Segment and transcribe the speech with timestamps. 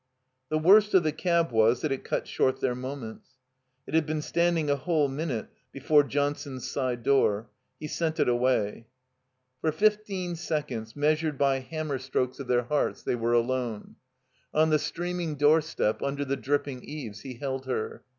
[0.49, 3.35] The worst of the cab was that it cut short their moments.
[3.85, 7.51] It had been standing a whole minute before John son's side door.
[7.79, 8.87] He sent it away.
[9.61, 13.15] For fifteen seconds, meastued by hammer strokes 372 THE COMBINED MAZE of their hearts, they
[13.15, 13.95] were alone.
[14.55, 18.03] On the streaming doorstep, under the dripping eaves, he held her.